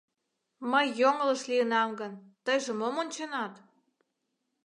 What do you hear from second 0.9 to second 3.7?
йоҥылыш лийынам гын, тыйже мом онченат?